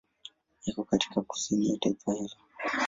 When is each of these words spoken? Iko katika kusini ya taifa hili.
Iko 0.69 0.83
katika 0.83 1.21
kusini 1.21 1.69
ya 1.69 1.77
taifa 1.77 2.13
hili. 2.13 2.33